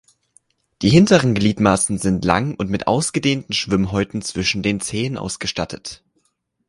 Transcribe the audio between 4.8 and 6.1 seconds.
Zehen ausgestattet.